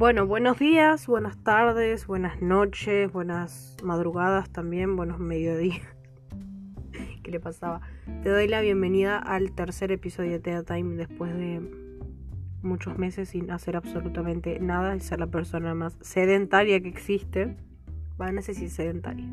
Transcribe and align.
Bueno, 0.00 0.26
buenos 0.26 0.58
días, 0.58 1.06
buenas 1.06 1.36
tardes, 1.44 2.06
buenas 2.06 2.40
noches, 2.40 3.12
buenas 3.12 3.76
madrugadas 3.84 4.48
también, 4.48 4.96
buenos 4.96 5.18
mediodías. 5.18 5.86
¿Qué 7.22 7.30
le 7.30 7.38
pasaba? 7.38 7.82
Te 8.22 8.30
doy 8.30 8.48
la 8.48 8.62
bienvenida 8.62 9.18
al 9.18 9.52
tercer 9.52 9.92
episodio 9.92 10.30
de 10.30 10.38
Tea 10.38 10.62
Time 10.62 10.96
después 10.96 11.34
de 11.34 11.60
muchos 12.62 12.96
meses 12.96 13.28
sin 13.28 13.50
hacer 13.50 13.76
absolutamente 13.76 14.58
nada 14.58 14.96
y 14.96 15.00
ser 15.00 15.20
la 15.20 15.26
persona 15.26 15.74
más 15.74 15.98
sedentaria 16.00 16.80
que 16.80 16.88
existe. 16.88 17.58
Va, 18.18 18.32
no 18.32 18.40
sé 18.40 18.54
si 18.54 18.70
sedentaria. 18.70 19.26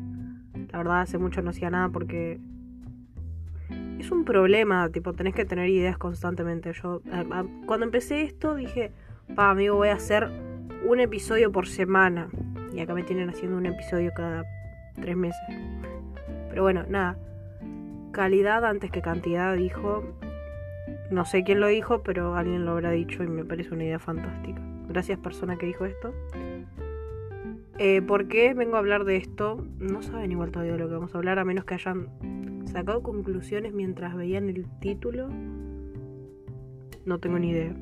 La 0.70 0.76
verdad, 0.76 1.00
hace 1.00 1.16
mucho 1.16 1.40
no 1.40 1.48
hacía 1.48 1.70
nada 1.70 1.88
porque 1.88 2.40
es 3.98 4.10
un 4.10 4.26
problema, 4.26 4.86
tipo, 4.90 5.14
tenés 5.14 5.32
que 5.32 5.46
tener 5.46 5.70
ideas 5.70 5.96
constantemente. 5.96 6.74
Yo, 6.74 7.00
cuando 7.64 7.86
empecé 7.86 8.20
esto, 8.20 8.54
dije, 8.54 8.92
pa, 9.34 9.48
amigo, 9.48 9.74
voy 9.74 9.88
a 9.88 9.94
hacer 9.94 10.47
un 10.84 11.00
episodio 11.00 11.52
por 11.52 11.66
semana. 11.66 12.28
Y 12.72 12.80
acá 12.80 12.94
me 12.94 13.02
tienen 13.02 13.28
haciendo 13.30 13.56
un 13.56 13.66
episodio 13.66 14.12
cada 14.14 14.44
tres 14.94 15.16
meses. 15.16 15.40
Pero 16.50 16.62
bueno, 16.62 16.84
nada. 16.88 17.18
Calidad 18.12 18.64
antes 18.64 18.90
que 18.90 19.02
cantidad, 19.02 19.56
dijo. 19.56 20.04
No 21.10 21.24
sé 21.24 21.42
quién 21.42 21.60
lo 21.60 21.68
dijo, 21.68 22.02
pero 22.02 22.34
alguien 22.34 22.64
lo 22.64 22.72
habrá 22.72 22.90
dicho 22.90 23.22
y 23.22 23.28
me 23.28 23.44
parece 23.44 23.72
una 23.72 23.84
idea 23.84 23.98
fantástica. 23.98 24.60
Gracias 24.88 25.18
persona 25.18 25.56
que 25.56 25.66
dijo 25.66 25.84
esto. 25.84 26.12
Eh, 27.78 28.02
¿Por 28.02 28.26
qué 28.28 28.54
vengo 28.54 28.76
a 28.76 28.80
hablar 28.80 29.04
de 29.04 29.16
esto? 29.16 29.64
No 29.78 30.02
saben 30.02 30.32
igual 30.32 30.50
todavía 30.50 30.72
de 30.72 30.78
lo 30.78 30.88
que 30.88 30.94
vamos 30.94 31.14
a 31.14 31.18
hablar, 31.18 31.38
a 31.38 31.44
menos 31.44 31.64
que 31.64 31.74
hayan 31.74 32.08
sacado 32.66 33.02
conclusiones 33.02 33.72
mientras 33.72 34.16
veían 34.16 34.48
el 34.48 34.66
título. 34.80 35.28
No 37.04 37.18
tengo 37.20 37.38
ni 37.38 37.50
idea. 37.50 37.74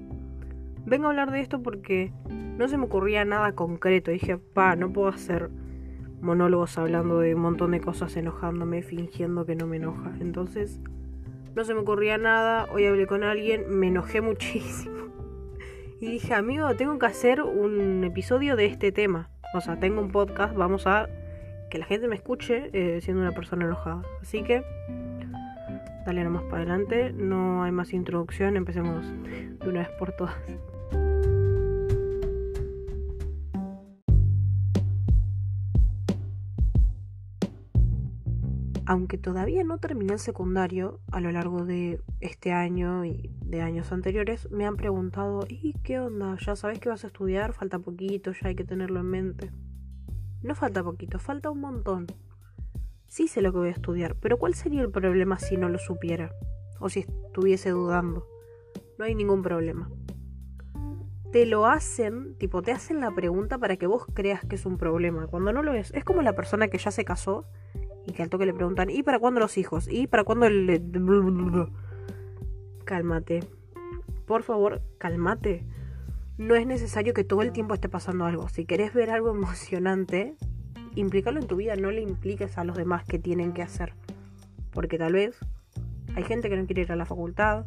Vengo 0.87 1.07
a 1.07 1.11
hablar 1.11 1.33
de 1.33 1.41
esto 1.41 1.63
porque 1.63 2.13
no 2.31 2.69
se 2.69 2.79
me 2.79 2.85
ocurría 2.85 3.25
nada 3.25 3.57
concreto. 3.57 4.13
Dije, 4.13 4.39
pa, 4.39 4.77
no 4.77 4.93
puedo 4.93 5.09
hacer 5.09 5.51
monólogos 6.21 6.79
hablando 6.79 7.19
de 7.19 7.35
un 7.35 7.43
montón 7.43 7.73
de 7.73 7.81
cosas, 7.81 8.17
enojándome, 8.17 8.83
fingiendo 8.83 9.45
que 9.45 9.57
no 9.57 9.67
me 9.67 9.79
enoja. 9.79 10.13
Entonces, 10.21 10.81
no 11.57 11.65
se 11.65 11.75
me 11.75 11.81
ocurría 11.81 12.19
nada. 12.19 12.69
Hoy 12.73 12.87
hablé 12.87 13.09
con 13.09 13.25
alguien, 13.25 13.69
me 13.69 13.89
enojé 13.89 14.21
muchísimo. 14.23 15.07
Y 16.01 16.07
dije, 16.07 16.35
amigo, 16.35 16.73
tengo 16.77 16.99
que 17.01 17.07
hacer 17.07 17.43
un 17.43 18.05
episodio 18.05 18.55
de 18.55 18.67
este 18.67 18.93
tema. 18.93 19.29
O 19.55 19.61
sea, 19.61 19.81
tengo 19.81 20.01
un 20.01 20.13
podcast, 20.13 20.55
vamos 20.55 20.87
a 20.87 21.09
que 21.69 21.79
la 21.79 21.87
gente 21.87 22.07
me 22.07 22.15
escuche 22.15 22.71
eh, 22.73 23.01
siendo 23.01 23.23
una 23.23 23.33
persona 23.33 23.65
enojada. 23.65 24.03
Así 24.23 24.45
que, 24.45 24.63
dale 26.05 26.23
nomás 26.23 26.45
para 26.45 26.59
adelante. 26.59 27.13
No 27.13 27.65
hay 27.65 27.73
más 27.73 27.93
introducción, 27.93 28.57
empecemos 28.57 29.05
de 29.59 29.69
una 29.69 29.81
vez 29.81 29.89
por 29.99 30.13
todas. 30.13 30.37
Aunque 38.87 39.19
todavía 39.19 39.65
no 39.65 39.79
terminé 39.79 40.13
el 40.13 40.21
secundario, 40.21 41.01
a 41.11 41.21
lo 41.21 41.33
largo 41.33 41.65
de 41.65 42.01
este 42.21 42.53
año 42.53 43.05
y 43.05 43.33
de 43.45 43.61
años 43.61 43.91
anteriores, 43.91 44.49
me 44.53 44.65
han 44.65 44.77
preguntado, 44.77 45.45
¿y 45.49 45.75
qué 45.83 45.99
onda? 45.99 46.37
¿Ya 46.41 46.55
sabes 46.55 46.79
que 46.79 46.89
vas 46.89 47.03
a 47.03 47.09
estudiar? 47.09 47.53
Falta 47.53 47.81
poquito, 47.81 48.31
ya 48.33 48.49
hay 48.49 48.55
que 48.55 48.65
tenerlo 48.65 49.01
en 49.01 49.07
mente. 49.07 49.51
No 50.43 50.55
falta 50.55 50.85
poquito, 50.85 51.19
falta 51.19 51.51
un 51.51 51.61
montón. 51.61 52.07
Sí 53.09 53.27
sé 53.27 53.43
lo 53.43 53.53
que 53.53 53.59
voy 53.59 53.69
a 53.69 53.73
estudiar, 53.73 54.15
pero 54.21 54.39
¿cuál 54.39 54.55
sería 54.55 54.83
el 54.83 54.91
problema 54.91 55.39
si 55.39 55.57
no 55.57 55.69
lo 55.69 55.79
supiera? 55.79 56.31
O 56.79 56.89
si 56.89 57.01
estuviese 57.01 57.71
dudando. 57.71 58.25
No 58.99 59.05
hay 59.05 59.17
ningún 59.17 59.43
problema. 59.43 59.91
Te 61.33 61.45
lo 61.45 61.67
hacen, 61.67 62.39
tipo, 62.39 62.63
te 62.63 62.71
hacen 62.71 63.01
la 63.01 63.11
pregunta 63.11 63.59
para 63.59 63.77
que 63.77 63.89
vos 63.89 64.07
creas 64.15 64.45
que 64.45 64.55
es 64.55 64.65
un 64.65 64.79
problema, 64.79 65.27
cuando 65.27 65.53
no 65.53 65.65
lo 65.65 65.73
es. 65.73 65.93
Es 65.93 66.05
como 66.05 66.23
la 66.23 66.37
persona 66.37 66.69
que 66.69 66.79
ya 66.79 66.93
se 66.93 67.05
casó 67.05 67.47
y 68.07 68.13
que 68.13 68.23
al 68.23 68.31
toque 68.31 68.47
le 68.47 68.55
preguntan, 68.55 68.89
¿y 68.89 69.03
para 69.03 69.19
cuándo 69.19 69.41
los 69.41 69.59
hijos? 69.59 69.89
¿Y 69.91 70.07
para 70.07 70.25
cuándo 70.25 70.47
el... 70.47 71.71
Cálmate. 72.85 73.41
Por 74.27 74.43
favor, 74.45 74.81
cálmate. 74.99 75.65
No 76.39 76.55
es 76.55 76.67
necesario 76.67 77.15
que 77.15 77.25
todo 77.25 77.43
el 77.43 77.53
tiempo 77.53 77.75
esté 77.75 77.89
pasando 77.89 78.25
algo. 78.25 78.49
Si 78.49 78.65
querés 78.65 78.95
ver 78.95 79.11
algo 79.11 79.31
emocionante, 79.35 80.37
implícalo 80.95 81.41
en 81.41 81.49
tu 81.49 81.57
vida, 81.57 81.75
no 81.75 81.91
le 81.91 82.01
impliques 82.01 82.59
a 82.59 82.65
los 82.65 82.77
demás 82.77 83.05
que 83.05 83.19
tienen 83.19 83.53
que 83.53 83.63
hacer. 83.63 83.95
Porque 84.71 84.99
tal 84.99 85.15
vez 85.15 85.39
hay 86.15 86.23
gente 86.23 86.49
que 86.49 86.57
no 86.57 86.67
quiere 86.67 86.83
ir 86.83 86.93
a 86.93 86.97
la 86.97 87.07
facultad, 87.07 87.67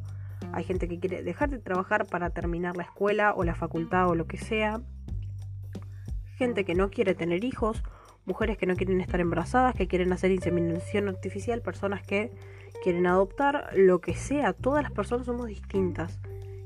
hay 0.54 0.64
gente 0.64 0.88
que 0.88 1.00
quiere 1.00 1.22
dejar 1.22 1.50
de 1.50 1.60
trabajar 1.60 2.06
para 2.08 2.30
terminar 2.30 2.78
la 2.78 2.84
escuela 2.84 3.34
o 3.36 3.44
la 3.44 3.56
facultad 3.56 4.08
o 4.08 4.16
lo 4.16 4.26
que 4.26 4.38
sea, 4.38 4.82
gente 6.38 6.64
que 6.64 6.76
no 6.76 6.90
quiere 6.90 7.14
tener 7.14 7.44
hijos 7.44 7.84
mujeres 8.30 8.58
que 8.58 8.68
no 8.68 8.76
quieren 8.76 9.02
estar 9.02 9.20
embarazadas, 9.20 9.76
que 9.76 9.88
quieren 9.88 10.14
hacer 10.14 10.32
inseminación 10.32 11.10
artificial, 11.10 11.62
personas 11.62 12.04
que 12.04 12.32
quieren 12.84 13.08
adoptar, 13.08 13.72
lo 13.76 14.00
que 14.00 14.14
sea, 14.14 14.54
todas 14.54 14.84
las 14.84 14.92
personas 14.92 15.26
somos 15.26 15.48
distintas. 15.48 16.20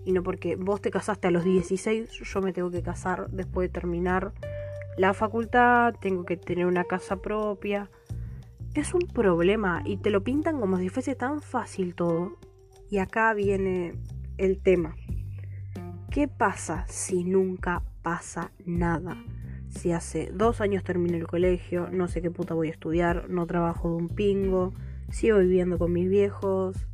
Y 0.06 0.12
no 0.12 0.22
porque 0.22 0.58
vos 0.58 0.82
te 0.82 0.92
casaste 0.92 1.30
a 1.30 1.32
los 1.32 1.46
16, 1.46 2.12
yo 2.12 2.42
me 2.42 2.52
tengo 2.52 2.70
que 2.70 2.84
casar 2.84 3.30
después 3.32 3.70
de 3.70 3.74
terminar 3.74 4.34
la 4.98 5.14
facultad, 5.14 5.96
tengo 6.02 6.26
que 6.26 6.36
tener 6.36 6.66
una 6.66 6.84
casa 6.84 7.16
propia. 7.16 7.90
Es 8.74 8.94
un 8.94 9.08
problema 9.08 9.82
y 9.86 9.98
te 9.98 10.10
lo 10.10 10.22
pintan 10.22 10.60
como 10.60 10.78
si 10.78 10.90
fuese 10.90 11.16
tan 11.16 11.42
fácil 11.42 11.96
todo. 11.96 12.38
Y 12.90 12.98
acá 12.98 13.34
viene 13.34 13.96
el 14.38 14.60
tema. 14.60 14.96
¿Qué 16.12 16.28
pasa 16.28 16.86
si 16.90 17.24
nunca 17.24 17.82
pasa 18.02 18.52
nada? 18.66 19.16
Si 19.74 19.92
hace 19.92 20.32
dos 20.32 20.62
años 20.62 20.84
terminé 20.84 21.18
el 21.18 21.28
colegio, 21.28 21.90
no 21.92 22.08
sé 22.08 22.22
qué 22.22 22.30
puta 22.30 22.54
voy 22.54 22.68
a 22.68 22.72
estudiar, 22.72 23.30
no 23.30 23.48
trabajo 23.48 23.90
de 23.90 23.96
un 23.96 24.10
pingo, 24.10 24.74
sigo 25.10 25.40
viviendo 25.40 25.78
con 25.78 25.92
mis 25.92 26.10
viejos, 26.10 26.88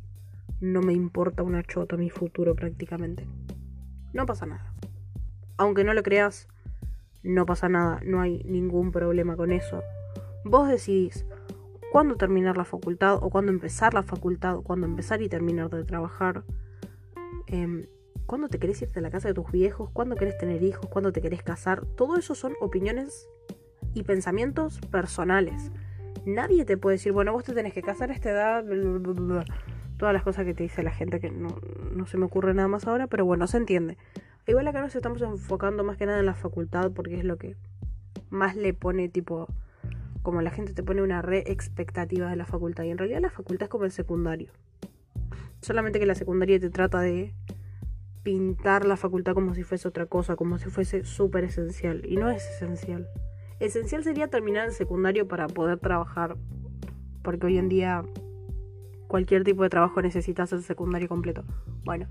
no 0.60 0.80
me 0.80 0.92
importa 0.92 1.42
una 1.42 1.62
chota 1.62 1.96
mi 1.96 2.10
futuro 2.10 2.54
prácticamente. 2.54 3.26
No 4.12 4.26
pasa 4.26 4.46
nada. 4.46 4.72
Aunque 5.56 5.84
no 5.84 5.94
lo 5.94 6.02
creas, 6.02 6.48
no 7.22 7.44
pasa 7.46 7.68
nada, 7.68 8.00
no 8.04 8.20
hay 8.20 8.42
ningún 8.44 8.92
problema 8.92 9.36
con 9.36 9.52
eso. 9.52 9.82
Vos 10.44 10.68
decidís 10.68 11.26
cuándo 11.92 12.16
terminar 12.16 12.56
la 12.56 12.64
facultad 12.64 13.18
o 13.20 13.28
cuándo 13.30 13.52
empezar 13.52 13.92
la 13.92 14.02
facultad 14.02 14.56
o 14.56 14.62
cuándo 14.62 14.86
empezar 14.86 15.20
y 15.20 15.28
terminar 15.28 15.68
de 15.68 15.84
trabajar. 15.84 16.44
Eh, 17.46 17.88
cuándo 18.30 18.48
te 18.48 18.60
querés 18.60 18.80
irte 18.80 19.00
a 19.00 19.02
la 19.02 19.10
casa 19.10 19.26
de 19.26 19.34
tus 19.34 19.50
viejos, 19.50 19.90
cuándo 19.90 20.14
querés 20.14 20.38
tener 20.38 20.62
hijos, 20.62 20.86
cuándo 20.88 21.10
te 21.10 21.20
querés 21.20 21.42
casar. 21.42 21.84
Todo 21.96 22.16
eso 22.16 22.36
son 22.36 22.52
opiniones 22.60 23.28
y 23.92 24.04
pensamientos 24.04 24.78
personales. 24.82 25.72
Nadie 26.24 26.64
te 26.64 26.76
puede 26.76 26.94
decir, 26.94 27.10
bueno, 27.10 27.32
vos 27.32 27.42
te 27.42 27.54
tenés 27.54 27.72
que 27.72 27.82
casar 27.82 28.12
a 28.12 28.14
esta 28.14 28.30
edad, 28.30 28.64
todas 29.96 30.14
las 30.14 30.22
cosas 30.22 30.44
que 30.44 30.54
te 30.54 30.62
dice 30.62 30.84
la 30.84 30.92
gente 30.92 31.18
que 31.18 31.32
no, 31.32 31.58
no 31.92 32.06
se 32.06 32.18
me 32.18 32.26
ocurre 32.26 32.54
nada 32.54 32.68
más 32.68 32.86
ahora, 32.86 33.08
pero 33.08 33.24
bueno, 33.24 33.48
se 33.48 33.56
entiende. 33.56 33.98
Igual 34.46 34.68
acá 34.68 34.80
nos 34.80 34.94
estamos 34.94 35.20
enfocando 35.22 35.82
más 35.82 35.96
que 35.96 36.06
nada 36.06 36.20
en 36.20 36.26
la 36.26 36.34
facultad 36.34 36.92
porque 36.92 37.18
es 37.18 37.24
lo 37.24 37.36
que 37.36 37.56
más 38.28 38.54
le 38.54 38.74
pone 38.74 39.08
tipo 39.08 39.48
como 40.22 40.40
la 40.40 40.52
gente 40.52 40.72
te 40.72 40.84
pone 40.84 41.02
una 41.02 41.20
re 41.20 41.42
expectativa 41.50 42.30
de 42.30 42.36
la 42.36 42.46
facultad 42.46 42.84
y 42.84 42.90
en 42.90 42.98
realidad 42.98 43.22
la 43.22 43.30
facultad 43.30 43.64
es 43.64 43.70
como 43.70 43.86
el 43.86 43.90
secundario. 43.90 44.52
Solamente 45.62 45.98
que 45.98 46.06
la 46.06 46.14
secundaria 46.14 46.60
te 46.60 46.70
trata 46.70 47.00
de 47.00 47.34
pintar 48.22 48.84
la 48.84 48.96
facultad 48.96 49.34
como 49.34 49.54
si 49.54 49.62
fuese 49.62 49.88
otra 49.88 50.06
cosa, 50.06 50.36
como 50.36 50.58
si 50.58 50.70
fuese 50.70 51.04
súper 51.04 51.44
esencial. 51.44 52.02
Y 52.04 52.16
no 52.16 52.30
es 52.30 52.48
esencial. 52.48 53.08
Esencial 53.58 54.04
sería 54.04 54.28
terminar 54.28 54.66
el 54.66 54.72
secundario 54.72 55.28
para 55.28 55.46
poder 55.46 55.78
trabajar. 55.78 56.36
Porque 57.22 57.46
hoy 57.46 57.58
en 57.58 57.68
día 57.68 58.04
cualquier 59.08 59.44
tipo 59.44 59.62
de 59.62 59.70
trabajo 59.70 60.00
necesitas 60.00 60.52
el 60.52 60.62
secundario 60.62 61.08
completo. 61.08 61.44
Bueno, 61.84 62.08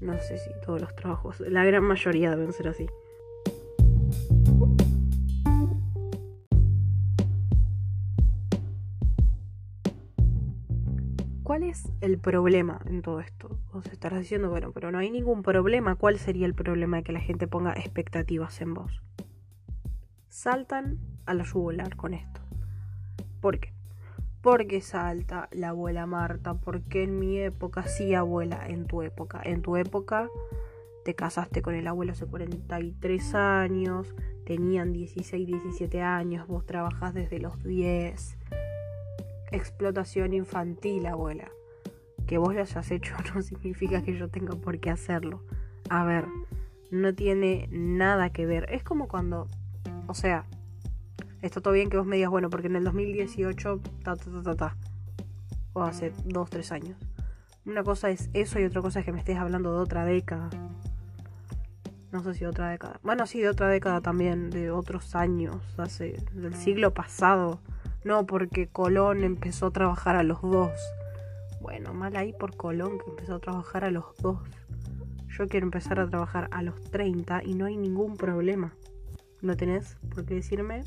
no 0.00 0.18
sé 0.18 0.38
si 0.38 0.50
todos 0.64 0.80
los 0.80 0.94
trabajos, 0.96 1.40
la 1.40 1.64
gran 1.64 1.84
mayoría 1.84 2.30
deben 2.30 2.52
ser 2.52 2.68
así. 2.68 2.86
El 12.00 12.18
problema 12.18 12.80
en 12.86 13.02
todo 13.02 13.20
esto? 13.20 13.58
Vos 13.72 13.86
estarás 13.86 14.20
diciendo, 14.20 14.50
bueno, 14.50 14.72
pero 14.72 14.90
no 14.90 14.98
hay 14.98 15.10
ningún 15.10 15.42
problema. 15.42 15.94
¿Cuál 15.94 16.18
sería 16.18 16.46
el 16.46 16.54
problema 16.54 16.98
de 16.98 17.02
que 17.02 17.12
la 17.12 17.20
gente 17.20 17.46
ponga 17.46 17.72
expectativas 17.72 18.60
en 18.60 18.74
vos? 18.74 19.02
Saltan 20.28 20.98
a 21.26 21.34
la 21.34 21.44
yugular 21.44 21.96
con 21.96 22.14
esto. 22.14 22.40
¿Por 23.40 23.58
qué? 23.58 23.72
Porque 24.42 24.80
salta 24.80 25.48
la 25.52 25.70
abuela 25.70 26.06
Marta, 26.06 26.54
porque 26.54 27.02
en 27.02 27.18
mi 27.18 27.38
época, 27.38 27.86
sí 27.86 28.14
abuela, 28.14 28.66
en 28.66 28.86
tu 28.86 29.02
época, 29.02 29.40
en 29.44 29.62
tu 29.62 29.76
época 29.76 30.28
te 31.04 31.14
casaste 31.14 31.62
con 31.62 31.74
el 31.74 31.86
abuelo 31.86 32.12
hace 32.12 32.26
43 32.26 33.34
años, 33.34 34.14
tenían 34.44 34.92
16, 34.92 35.46
17 35.46 36.02
años, 36.02 36.46
vos 36.46 36.66
trabajás 36.66 37.14
desde 37.14 37.38
los 37.38 37.62
10 37.62 38.36
explotación 39.52 40.32
infantil, 40.32 41.06
abuela. 41.06 41.50
Que 42.26 42.38
vos 42.38 42.54
lo 42.54 42.60
hayas 42.60 42.90
hecho 42.90 43.14
no 43.34 43.42
significa 43.42 44.02
que 44.02 44.16
yo 44.16 44.28
tenga 44.28 44.54
por 44.56 44.78
qué 44.78 44.90
hacerlo. 44.90 45.42
A 45.88 46.04
ver, 46.04 46.26
No 46.90 47.14
tiene 47.14 47.68
nada 47.70 48.30
que 48.30 48.46
ver. 48.46 48.66
Es 48.70 48.82
como 48.82 49.08
cuando, 49.08 49.46
o 50.06 50.14
sea, 50.14 50.44
está 51.42 51.60
todo 51.60 51.74
bien 51.74 51.88
que 51.88 51.96
vos 51.96 52.06
me 52.06 52.16
digas, 52.16 52.30
bueno, 52.30 52.50
porque 52.50 52.66
en 52.66 52.76
el 52.76 52.84
2018, 52.84 53.80
ta, 54.02 54.16
ta, 54.16 54.30
ta, 54.30 54.42
ta, 54.42 54.54
ta. 54.54 54.76
O 55.72 55.82
hace 55.82 56.12
dos, 56.24 56.50
tres 56.50 56.72
años. 56.72 56.96
Una 57.64 57.84
cosa 57.84 58.10
es 58.10 58.30
eso 58.32 58.58
y 58.58 58.64
otra 58.64 58.82
cosa 58.82 59.00
es 59.00 59.04
que 59.04 59.12
me 59.12 59.18
estés 59.18 59.36
hablando 59.36 59.72
de 59.72 59.80
otra 59.80 60.04
década. 60.04 60.50
No 62.10 62.22
sé 62.24 62.34
si 62.34 62.44
otra 62.44 62.70
década. 62.70 62.98
Bueno, 63.04 63.26
sí, 63.26 63.40
de 63.40 63.48
otra 63.48 63.68
década 63.68 64.00
también, 64.00 64.50
de 64.50 64.72
otros 64.72 65.14
años, 65.14 65.56
hace 65.78 66.16
del 66.32 66.54
siglo 66.54 66.92
pasado. 66.92 67.60
No, 68.02 68.26
porque 68.26 68.66
Colón 68.66 69.22
empezó 69.22 69.66
a 69.66 69.70
trabajar 69.70 70.16
a 70.16 70.24
los 70.24 70.40
dos. 70.42 70.72
Bueno, 71.70 71.94
mal 71.94 72.16
ahí 72.16 72.32
por 72.32 72.56
Colón 72.56 72.98
que 72.98 73.10
empezó 73.10 73.36
a 73.36 73.38
trabajar 73.38 73.84
a 73.84 73.92
los 73.92 74.16
dos. 74.16 74.40
Yo 75.28 75.46
quiero 75.46 75.66
empezar 75.66 76.00
a 76.00 76.08
trabajar 76.08 76.48
a 76.50 76.62
los 76.62 76.82
30 76.90 77.44
y 77.44 77.54
no 77.54 77.66
hay 77.66 77.76
ningún 77.76 78.16
problema. 78.16 78.74
No 79.40 79.56
tenés 79.56 79.96
por 80.12 80.24
qué 80.24 80.34
decirme 80.34 80.82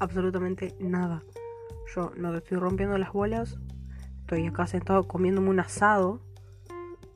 absolutamente 0.00 0.74
nada. 0.80 1.22
Yo 1.94 2.10
no 2.16 2.32
te 2.32 2.38
estoy 2.38 2.58
rompiendo 2.58 2.98
las 2.98 3.12
bolas. 3.12 3.56
Estoy 4.22 4.44
acá 4.44 4.66
sentado 4.66 5.06
comiéndome 5.06 5.50
un 5.50 5.60
asado. 5.60 6.18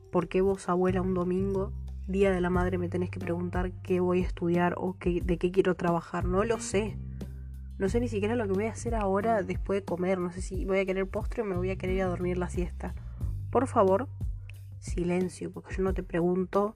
¿Por 0.09 0.29
qué 0.29 0.39
vos, 0.39 0.69
abuela, 0.69 1.01
un 1.01 1.15
domingo, 1.15 1.73
día 2.07 2.31
de 2.31 2.39
la 2.39 2.49
madre, 2.49 2.77
me 2.77 2.87
tenés 2.87 3.09
que 3.09 3.19
preguntar 3.19 3.73
qué 3.83 3.99
voy 3.99 4.23
a 4.23 4.25
estudiar 4.25 4.75
o 4.77 4.95
qué, 4.97 5.19
de 5.19 5.37
qué 5.37 5.51
quiero 5.51 5.75
trabajar? 5.75 6.23
No 6.23 6.45
lo 6.45 6.57
sé. 6.61 6.97
No 7.79 7.87
sé 7.87 8.01
ni 8.01 8.09
siquiera 8.09 8.35
lo 8.35 8.45
que 8.45 8.53
voy 8.53 8.65
a 8.65 8.71
hacer 8.71 8.93
ahora 8.93 9.41
después 9.41 9.79
de 9.79 9.85
comer. 9.85 10.19
No 10.19 10.31
sé 10.31 10.41
si 10.41 10.65
voy 10.65 10.79
a 10.79 10.85
querer 10.85 11.07
postre 11.07 11.41
o 11.41 11.45
me 11.45 11.55
voy 11.55 11.71
a 11.71 11.77
querer 11.77 11.95
ir 11.95 12.01
a 12.03 12.07
dormir 12.07 12.37
la 12.37 12.49
siesta. 12.49 12.93
Por 13.49 13.67
favor, 13.67 14.09
silencio, 14.79 15.51
porque 15.51 15.75
yo 15.75 15.83
no 15.83 15.93
te 15.93 16.03
pregunto 16.03 16.75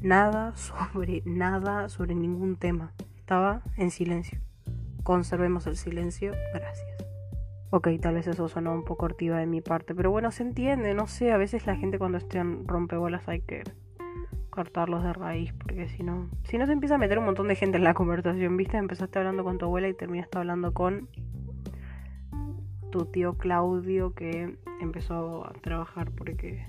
nada 0.00 0.56
sobre 0.56 1.22
nada, 1.26 1.90
sobre 1.90 2.14
ningún 2.14 2.56
tema. 2.56 2.94
Estaba 3.16 3.62
en 3.76 3.90
silencio. 3.90 4.40
Conservemos 5.02 5.66
el 5.66 5.76
silencio. 5.76 6.32
Gracias. 6.54 6.88
Ok, 7.68 7.88
tal 8.00 8.14
vez 8.14 8.26
eso 8.26 8.48
sonó 8.48 8.72
un 8.72 8.84
poco 8.84 9.04
hortiva 9.04 9.38
de 9.38 9.46
mi 9.46 9.60
parte, 9.60 9.94
pero 9.94 10.10
bueno, 10.10 10.30
se 10.30 10.44
entiende, 10.44 10.94
no 10.94 11.06
sé, 11.08 11.32
a 11.32 11.36
veces 11.36 11.66
la 11.66 11.74
gente 11.74 11.98
cuando 11.98 12.18
estén 12.18 12.68
rompebolas 12.68 13.28
hay 13.28 13.40
que 13.40 13.64
cortarlos 14.54 15.02
de 15.02 15.12
raíz, 15.12 15.52
porque 15.52 15.88
si 15.88 16.04
no, 16.04 16.30
si 16.44 16.58
no 16.58 16.66
se 16.66 16.72
empieza 16.72 16.94
a 16.94 16.98
meter 16.98 17.18
un 17.18 17.24
montón 17.24 17.48
de 17.48 17.56
gente 17.56 17.76
en 17.76 17.84
la 17.84 17.92
conversación, 18.00 18.56
¿viste? 18.56 18.76
Empezaste 18.76 19.18
hablando 19.18 19.42
con 19.42 19.58
tu 19.58 19.64
abuela 19.64 19.88
y 19.88 19.94
terminaste 19.94 20.38
hablando 20.38 20.72
con 20.72 21.08
tu 22.92 23.06
tío 23.06 23.36
Claudio 23.36 24.14
que 24.14 24.56
empezó 24.80 25.44
a 25.44 25.52
trabajar 25.54 26.12
porque 26.12 26.64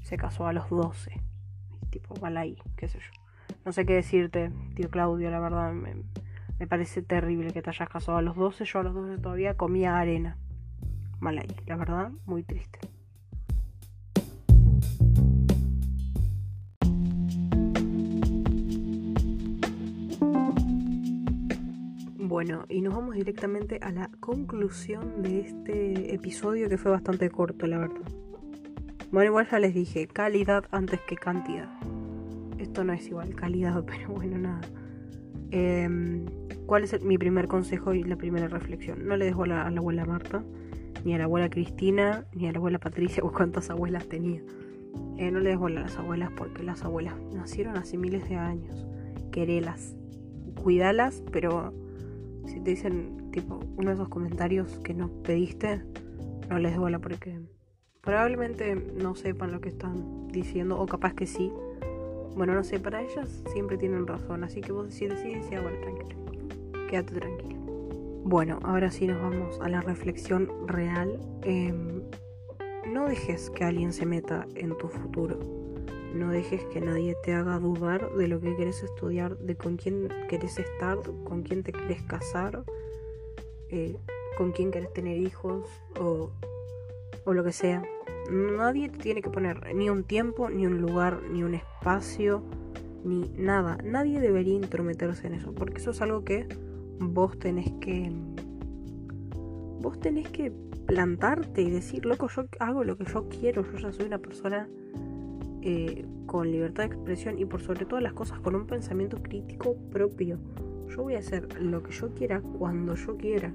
se 0.00 0.16
casó 0.16 0.46
a 0.46 0.54
los 0.54 0.70
12. 0.70 1.20
Tipo, 1.90 2.14
vale 2.14 2.40
ahí, 2.40 2.58
qué 2.76 2.88
sé 2.88 2.98
yo. 2.98 3.10
No 3.66 3.72
sé 3.72 3.84
qué 3.84 3.94
decirte, 3.94 4.50
tío 4.74 4.88
Claudio, 4.88 5.30
la 5.30 5.40
verdad 5.40 5.74
me, 5.74 6.66
parece 6.66 7.02
terrible 7.02 7.52
que 7.52 7.60
te 7.60 7.68
hayas 7.68 7.90
casado 7.90 8.16
a 8.16 8.22
los 8.22 8.36
12. 8.36 8.64
Yo 8.64 8.78
a 8.78 8.82
los 8.82 8.94
12 8.94 9.20
todavía 9.20 9.54
comía 9.54 9.98
arena. 9.98 10.38
Mal 11.20 11.36
ahí, 11.36 11.54
la 11.66 11.76
verdad, 11.76 12.10
muy 12.24 12.42
triste. 12.42 12.78
Bueno, 22.34 22.64
y 22.68 22.80
nos 22.80 22.92
vamos 22.92 23.14
directamente 23.14 23.78
a 23.80 23.92
la 23.92 24.10
conclusión 24.18 25.22
de 25.22 25.38
este 25.38 26.12
episodio 26.12 26.68
que 26.68 26.76
fue 26.76 26.90
bastante 26.90 27.30
corto, 27.30 27.68
la 27.68 27.78
verdad. 27.78 28.10
Bueno, 29.12 29.30
igual 29.30 29.46
ya 29.48 29.60
les 29.60 29.72
dije, 29.72 30.08
calidad 30.08 30.64
antes 30.72 30.98
que 31.02 31.14
cantidad. 31.14 31.68
Esto 32.58 32.82
no 32.82 32.92
es 32.92 33.06
igual 33.06 33.36
calidad, 33.36 33.84
pero 33.86 34.08
bueno, 34.08 34.36
nada. 34.36 34.62
Em, 35.52 36.26
¿Cuál 36.66 36.82
es 36.82 37.00
mi 37.04 37.18
primer 37.18 37.46
consejo 37.46 37.94
y 37.94 38.02
la 38.02 38.16
primera 38.16 38.48
reflexión? 38.48 39.06
No 39.06 39.16
le 39.16 39.26
dejo 39.26 39.44
a 39.44 39.46
la, 39.46 39.66
abuela 39.68 40.04
Marta, 40.04 40.42
ni 41.04 41.14
a 41.14 41.18
la 41.18 41.24
abuela 41.24 41.48
Cristina, 41.48 42.24
ni 42.34 42.48
a 42.48 42.50
la 42.52 42.58
abuela 42.58 42.80
Patricia, 42.80 43.22
o 43.24 43.30
cuántas 43.30 43.70
abuelas 43.70 44.08
tenía. 44.08 44.42
Eh, 45.18 45.30
no 45.30 45.38
le 45.38 45.50
dejo 45.50 45.68
a 45.68 45.70
las 45.70 45.96
abuelas 45.98 46.32
porque 46.36 46.64
las 46.64 46.82
abuelas 46.82 47.14
nacieron 47.32 47.76
hace 47.76 47.96
miles 47.96 48.28
de 48.28 48.34
años. 48.34 48.84
Querelas, 49.30 49.94
cuidalas, 50.56 51.22
pero 51.30 51.83
si 52.46 52.60
te 52.60 52.70
dicen, 52.70 53.30
tipo, 53.30 53.60
uno 53.76 53.90
de 53.90 53.94
esos 53.94 54.08
comentarios 54.08 54.78
que 54.80 54.94
no 54.94 55.08
pediste, 55.22 55.82
no 56.48 56.58
les 56.58 56.76
bola 56.76 56.98
porque 56.98 57.40
probablemente 58.00 58.74
no 58.74 59.14
sepan 59.14 59.52
lo 59.52 59.60
que 59.60 59.70
están 59.70 60.28
diciendo, 60.28 60.78
o 60.78 60.86
capaz 60.86 61.14
que 61.14 61.26
sí. 61.26 61.52
Bueno, 62.36 62.54
no 62.54 62.64
sé, 62.64 62.80
para 62.80 63.02
ellas 63.02 63.42
siempre 63.52 63.78
tienen 63.78 64.06
razón, 64.06 64.44
así 64.44 64.60
que 64.60 64.72
vos 64.72 64.92
si 64.92 65.06
decides, 65.06 65.48
ya, 65.50 65.60
bueno, 65.60 65.78
tranquilo. 65.80 66.86
Quédate 66.88 67.14
tranquilo. 67.14 67.60
Bueno, 68.24 68.58
ahora 68.62 68.90
sí 68.90 69.06
nos 69.06 69.20
vamos 69.20 69.60
a 69.60 69.68
la 69.68 69.80
reflexión 69.80 70.50
real. 70.66 71.18
Em, 71.42 72.02
no 72.92 73.08
dejes 73.08 73.50
que 73.50 73.64
alguien 73.64 73.92
se 73.92 74.06
meta 74.06 74.46
en 74.54 74.76
tu 74.76 74.88
futuro 74.88 75.63
no 76.14 76.30
dejes 76.30 76.64
que 76.66 76.80
nadie 76.80 77.16
te 77.24 77.34
haga 77.34 77.58
dudar 77.58 78.12
de 78.14 78.28
lo 78.28 78.40
que 78.40 78.54
quieres 78.54 78.82
estudiar, 78.82 79.36
de 79.38 79.56
con 79.56 79.76
quién 79.76 80.08
quieres 80.28 80.58
estar, 80.58 80.98
con 81.24 81.42
quién 81.42 81.62
te 81.62 81.72
quieres 81.72 82.02
casar, 82.02 82.62
eh, 83.68 83.96
con 84.38 84.52
quién 84.52 84.70
quieres 84.70 84.92
tener 84.92 85.18
hijos 85.18 85.68
o, 85.98 86.30
o 87.24 87.32
lo 87.34 87.42
que 87.42 87.52
sea. 87.52 87.82
Nadie 88.30 88.88
te 88.88 88.98
tiene 88.98 89.22
que 89.22 89.30
poner 89.30 89.74
ni 89.74 89.90
un 89.90 90.04
tiempo, 90.04 90.48
ni 90.48 90.66
un 90.66 90.80
lugar, 90.80 91.20
ni 91.30 91.42
un 91.42 91.54
espacio, 91.54 92.42
ni 93.04 93.28
nada. 93.36 93.76
Nadie 93.84 94.20
debería 94.20 94.54
intrometerse 94.54 95.26
en 95.26 95.34
eso, 95.34 95.52
porque 95.52 95.78
eso 95.78 95.90
es 95.90 96.00
algo 96.00 96.24
que 96.24 96.46
vos 97.00 97.38
tenés 97.38 97.72
que. 97.80 98.12
Vos 99.80 100.00
tenés 100.00 100.28
que 100.30 100.50
plantarte 100.86 101.60
y 101.60 101.70
decir, 101.70 102.06
loco, 102.06 102.28
yo 102.28 102.44
hago 102.60 102.84
lo 102.84 102.96
que 102.96 103.04
yo 103.04 103.28
quiero, 103.28 103.64
yo 103.70 103.78
ya 103.78 103.92
soy 103.92 104.06
una 104.06 104.18
persona 104.18 104.68
eh, 105.66 106.04
con 106.26 106.52
libertad 106.52 106.82
de 106.82 106.94
expresión 106.94 107.38
y 107.38 107.46
por 107.46 107.62
sobre 107.62 107.86
todas 107.86 108.02
las 108.02 108.12
cosas 108.12 108.38
con 108.38 108.54
un 108.54 108.66
pensamiento 108.66 109.22
crítico 109.22 109.76
propio. 109.90 110.38
Yo 110.90 111.04
voy 111.04 111.14
a 111.14 111.20
hacer 111.20 111.58
lo 111.58 111.82
que 111.82 111.90
yo 111.90 112.12
quiera 112.12 112.42
cuando 112.42 112.94
yo 112.96 113.16
quiera. 113.16 113.50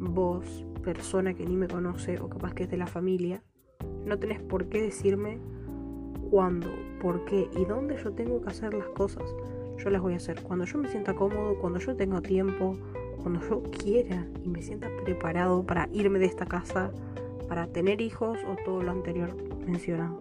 Vos, 0.00 0.66
persona 0.82 1.34
que 1.34 1.46
ni 1.46 1.54
me 1.54 1.68
conoce 1.68 2.18
o 2.18 2.28
capaz 2.28 2.54
que 2.54 2.64
es 2.64 2.70
de 2.70 2.76
la 2.76 2.88
familia, 2.88 3.40
no 4.04 4.18
tenés 4.18 4.40
por 4.40 4.68
qué 4.68 4.82
decirme 4.82 5.38
cuándo, 6.28 6.70
por 7.00 7.24
qué 7.24 7.48
y 7.56 7.64
dónde 7.66 7.96
yo 8.02 8.10
tengo 8.10 8.42
que 8.42 8.48
hacer 8.48 8.74
las 8.74 8.88
cosas. 8.88 9.22
Yo 9.76 9.90
las 9.90 10.02
voy 10.02 10.14
a 10.14 10.16
hacer 10.16 10.42
cuando 10.42 10.64
yo 10.64 10.78
me 10.78 10.88
sienta 10.88 11.14
cómodo, 11.14 11.56
cuando 11.60 11.78
yo 11.78 11.94
tenga 11.94 12.20
tiempo, 12.20 12.76
cuando 13.22 13.40
yo 13.48 13.62
quiera 13.62 14.26
y 14.42 14.48
me 14.48 14.60
sienta 14.60 14.88
preparado 15.04 15.64
para 15.64 15.88
irme 15.92 16.18
de 16.18 16.26
esta 16.26 16.46
casa, 16.46 16.90
para 17.48 17.68
tener 17.68 18.00
hijos 18.00 18.38
o 18.44 18.56
todo 18.64 18.82
lo 18.82 18.90
anterior 18.90 19.36
mencionado 19.64 20.20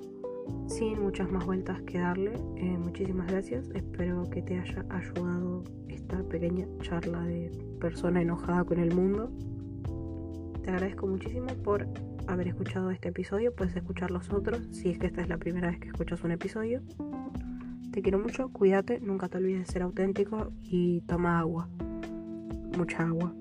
sin 0.67 1.01
muchas 1.01 1.31
más 1.31 1.45
vueltas 1.45 1.81
que 1.83 1.99
darle. 1.99 2.33
Eh, 2.55 2.77
muchísimas 2.77 3.27
gracias. 3.27 3.69
Espero 3.73 4.29
que 4.29 4.41
te 4.41 4.59
haya 4.59 4.85
ayudado 4.89 5.63
esta 5.87 6.21
pequeña 6.23 6.67
charla 6.81 7.23
de 7.23 7.51
persona 7.79 8.21
enojada 8.21 8.63
con 8.63 8.79
el 8.79 8.93
mundo. 8.93 9.31
Te 10.63 10.71
agradezco 10.71 11.07
muchísimo 11.07 11.47
por 11.63 11.87
haber 12.27 12.49
escuchado 12.49 12.91
este 12.91 13.09
episodio. 13.09 13.53
Puedes 13.55 13.75
escuchar 13.75 14.11
los 14.11 14.31
otros 14.31 14.67
si 14.71 14.89
es 14.89 14.99
que 14.99 15.07
esta 15.07 15.21
es 15.21 15.29
la 15.29 15.37
primera 15.37 15.69
vez 15.69 15.79
que 15.79 15.87
escuchas 15.87 16.23
un 16.23 16.31
episodio. 16.31 16.81
Te 17.91 18.01
quiero 18.01 18.19
mucho, 18.19 18.49
cuídate, 18.49 18.99
nunca 18.99 19.27
te 19.27 19.37
olvides 19.37 19.65
de 19.65 19.73
ser 19.73 19.81
auténtico 19.81 20.51
y 20.61 21.01
toma 21.01 21.39
agua. 21.39 21.67
Mucha 22.77 23.07
agua. 23.07 23.33